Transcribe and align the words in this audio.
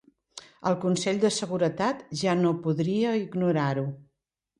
El 0.69 0.77
Consell 0.85 1.19
de 1.23 1.29
Seguretat 1.35 2.01
ja 2.21 2.33
no 2.39 2.55
podria 2.63 3.13
ignorar-ho. 3.25 3.85